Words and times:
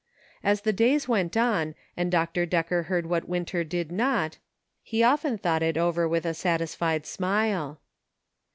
As 0.43 0.61
the 0.61 0.73
days 0.73 1.07
went 1.07 1.37
on 1.37 1.75
and 1.95 2.11
Dr. 2.11 2.47
Decker 2.47 2.81
heard 2.89 3.05
what 3.05 3.29
Winter 3.29 3.63
did 3.63 3.91
not, 3.91 4.39
he 4.81 5.03
often 5.03 5.37
thought 5.37 5.61
it 5.61 5.77
over 5.77 6.07
with 6.07 6.25
a 6.25 6.33
satisfied 6.33 7.05
smile. 7.05 7.79